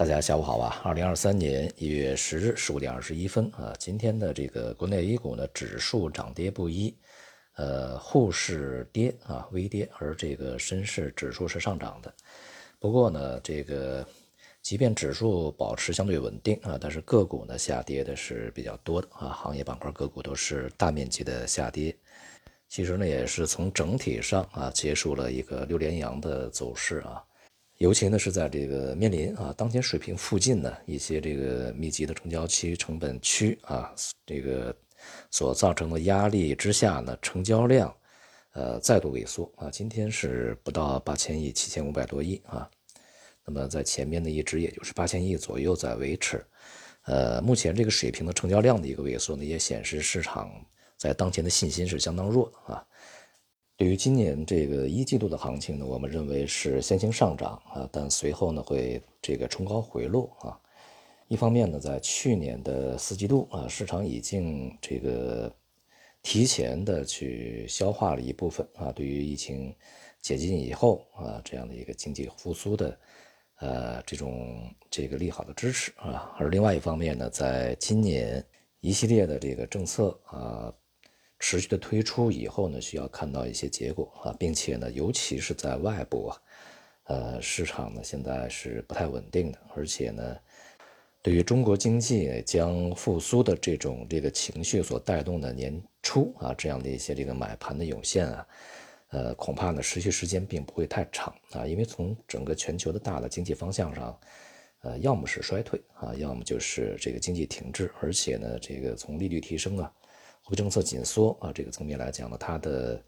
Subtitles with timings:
[0.00, 0.80] 大家下午好啊！
[0.82, 6.96] 二零二三年一月十日十五点二十一分啊，今天的这个国内 A 股呢，指数涨跌不一，
[7.56, 12.10] 呃，沪市跌啊，微跌，而这个深市指数是上涨的。
[12.78, 14.02] 不过呢，这个
[14.62, 21.94] 即便指数保持相对稳定啊，但是个股呢下跌的是比较多的啊，行业板块个股都是大面积的下跌。
[22.70, 27.22] 其实呢，也是从整体上啊，结束了一个六连阳的走势啊。
[27.80, 33.90] 尤其呢是在这个面临啊当前水平附近的一些这个密集的成交区、成本区啊，
[34.26, 34.76] 这个
[35.30, 37.94] 所造成的压力之下呢，成交量
[38.52, 42.68] 呃再度萎缩啊，今天是不到八千亿，七千五百多亿啊。
[43.46, 46.44] 那么在前面呢一直也就是八千亿左右在维持，
[47.06, 50.52] 呃，目前这个水平的成交量的一个萎缩呢，也显示市场
[50.98, 52.86] 在当前的信心是相当弱的啊。
[53.80, 60.60] 对于今年这个一季度的行情呢，我们认为是先行上涨啊，但随后呢会这个冲高回落啊。
[61.28, 65.50] 一方面呢，在去年的四季度啊，市场已经这个
[66.22, 69.74] 提前的去消化了一部分啊，对于疫情
[70.20, 72.98] 解禁以后啊这样的一个经济复苏的
[73.60, 76.36] 呃这种这个利好的支持啊。
[76.38, 78.44] 而另外一方面呢，在今年
[78.80, 80.70] 一系列的这个政策啊。
[81.40, 86.42] 持续的推出以后呢，需要看到一些结果啊，并且呢，尤其是在外部啊，
[87.04, 90.36] 呃，市场呢现在是不太稳定的，而且呢，
[91.22, 98.46] 对于中国经济将复苏的这种这个情绪所带动的年初啊这样的一些这个买盘的涌现啊，
[99.08, 104.20] 呃，恐怕呢持续时间并不会太长啊，因为从整个全球的大的经济方向上，
[104.82, 109.90] 呃，要么是衰退啊，要么就是这个经济停滞，而且呢，这个从利率提升啊。
[110.42, 113.00] 货币政策紧缩啊，这个层面来讲呢，它的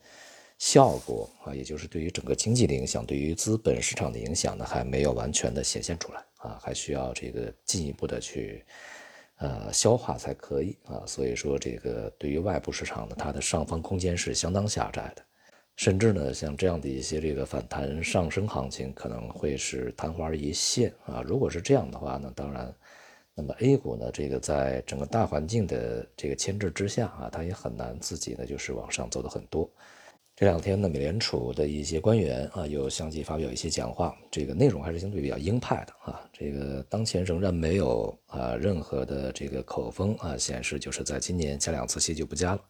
[0.59, 8.65] 效果啊，也就是对于整个经济的影响，对于资本市场的影响呢，还没有完全的显现出来啊，还需要这个进一步的去
[9.39, 11.03] 呃消化才可以啊。
[11.07, 15.25] 所以说，这个对于外部市场呢，它的上方空间是相当狭窄的，
[15.75, 21.23] 甚至呢，像这样的一些这个反弹上升行情，可能会是昙花一现啊。
[21.23, 22.73] 如果是这样的话呢，当然。
[23.35, 29.71] 那么 A 股呢，这个在整个大环境的这个牵制之下啊，它也很难自己呢就是往上走的很多。
[30.35, 36.29] 这两天呢，美联储的一些官员啊，又相继发表一些讲话，这个内容还是相对比较鹰派的啊。
[36.33, 42.61] 这个当前仍然没有啊任何的这个口风啊显示，就是在今年加两次息就不加了。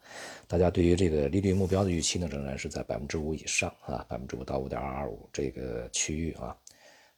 [0.48, 6.56] 大家对于这个利率目标的预期呢，仍然是在百分之五以上啊，百分之五到五点二二五这个区域啊，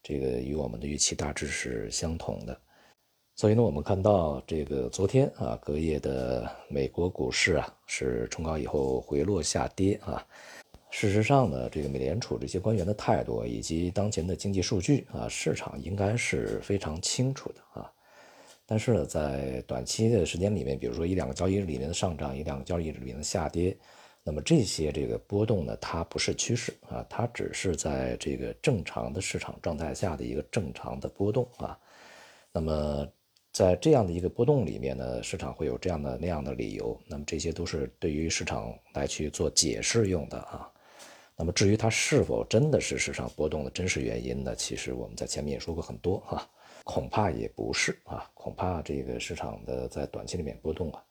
[0.03, 2.61] 这个与我们的预期大致是相同的。
[3.37, 10.25] 所以呢，我们看到这个昨天啊，隔夜的美国股市啊是冲高以后回落下跌啊。
[10.89, 17.91] 事实上呢，这个美联储这些官员的态度以及当前的经济数据啊，市场应该是非常清楚的啊。
[18.65, 23.77] 但是呢，在短期的时间里面，比如说一两个交易日里面的上涨，一两个交易日里面的下跌，
[24.23, 31.77] 那么这些这个波动呢，它不是趋势啊，它只是在这个正常的市场状态下的一个正常的波动啊。
[32.53, 33.05] 那么。
[33.55, 40.69] 在这样的一个波动里面呢，市场会有这样的那样的理由，那么这些都是对于市场来去做解释用的啊。
[41.37, 44.57] 那么至于它是否真的是市场波动的真实原因呢？
[44.57, 46.51] 其实我们在前面也说过很多哈，
[46.83, 51.05] 恐怕也不是啊，恐怕这个市场的在短期里面波动啊，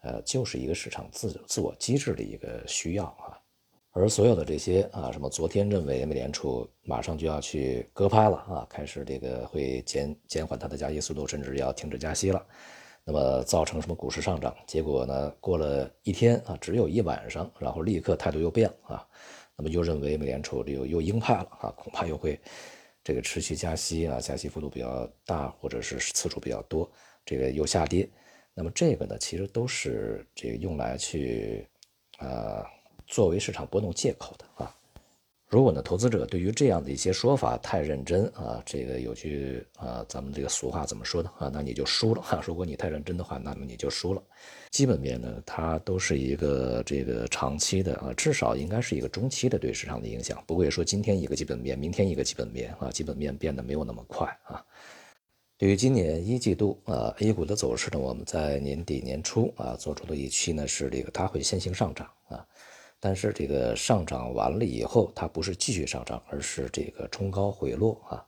[0.00, 3.38] 呃，就是一个市场自自我机制的一个需要啊。
[3.94, 12.42] 而所有的这些啊，什么昨天认为美联储马上就要去鸽拍了啊，开始这个会减减缓它的加息速度，甚至要停止加息了，
[13.04, 14.56] 那么造成什么股市上涨？
[14.66, 19.06] 结果呢，过了一天啊，只有一晚上，然后立刻态度又变了啊，
[19.56, 22.40] 那么又认为美联储又又鹰派了啊，恐怕又会
[23.04, 26.90] 这个持续加息啊，加息幅度比较大，或者是次数比较多，
[27.26, 28.08] 这个又下跌。
[28.54, 31.68] 那么这个呢，其实都是这个用来去
[32.16, 32.64] 啊。
[33.12, 34.74] 作为市场波动借口的啊，
[35.46, 41.50] 如果呢投资者对于这样的一些说法太认真啊，这个有句啊咱们这个俗话怎么说的啊？
[41.52, 42.42] 那你就输了哈。
[42.42, 44.22] 如果你太认真的话，那么你就输了。
[44.70, 54.64] 基本面呢，它都是一个这个长期的啊，至少应该是一个中期的对市场的影响，不会说今天一个基本面，明天一个基本面啊，基本面变得没有那么快啊。
[55.58, 62.08] 对于今年一季度啊 A 股的走势呢，我们在年底年初啊做出的预期呢是这个它会先行上涨。
[63.04, 68.24] 但是这个上涨完了以后，它不是继续上涨，而是这个冲高回落啊。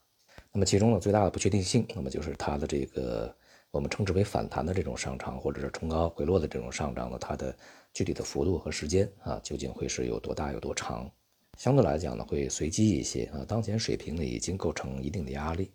[0.50, 3.32] 那么其中呢，最大的不确定性，那么就是它的这个
[3.70, 7.56] 我们称之为反弹的这种上涨，或者是冲高回落的这种上涨呢，它的
[7.92, 11.08] 具体的幅度和时间啊，究竟会是有多大、有多长？
[11.56, 13.44] 相对来讲呢，会随机一些啊。
[13.46, 15.70] 当前水平呢，已经构成一定的压力。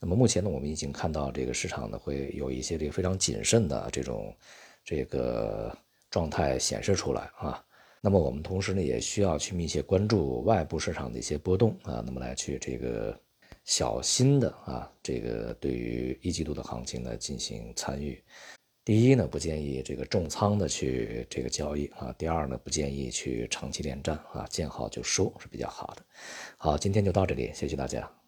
[0.00, 4.34] 那么目前呢，我们已经看到这个市场呢会有一些这个非常谨慎的这种
[4.84, 5.72] 这个
[6.10, 7.64] 状态显示出来啊。
[8.00, 13.18] 那么我们同时呢也需要去密切关注外部市场的一些波动啊，那么来去这个
[13.64, 18.22] 小心的啊，这个对于一季度的行情呢进行参与。
[18.82, 22.12] 第一呢，不建议这个重仓的去这个交易啊。
[22.16, 26.02] 第二呢，不建议去长期连战啊，见好就收是比较好的。
[26.56, 28.19] 好，今天就到这里，谢谢大家。